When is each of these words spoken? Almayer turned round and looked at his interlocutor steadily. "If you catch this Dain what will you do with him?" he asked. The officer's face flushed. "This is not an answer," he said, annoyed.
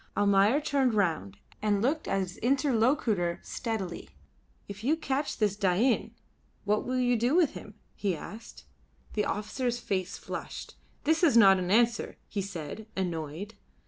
Almayer 0.17 0.59
turned 0.59 0.95
round 0.95 1.37
and 1.61 1.79
looked 1.79 2.07
at 2.07 2.21
his 2.21 2.37
interlocutor 2.37 3.39
steadily. 3.43 4.09
"If 4.67 4.83
you 4.83 4.97
catch 4.97 5.37
this 5.37 5.55
Dain 5.55 6.15
what 6.63 6.83
will 6.85 6.97
you 6.97 7.15
do 7.15 7.35
with 7.35 7.51
him?" 7.51 7.75
he 7.93 8.15
asked. 8.17 8.63
The 9.13 9.25
officer's 9.25 9.77
face 9.77 10.17
flushed. 10.17 10.73
"This 11.03 11.21
is 11.21 11.37
not 11.37 11.59
an 11.59 11.69
answer," 11.69 12.17
he 12.27 12.41
said, 12.41 12.87
annoyed. 12.97 13.53